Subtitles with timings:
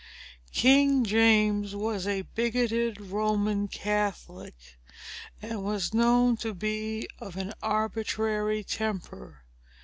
[0.51, 4.55] King James was a bigoted Roman Catholic,
[5.43, 9.43] and was known to be of an arbitrary temper.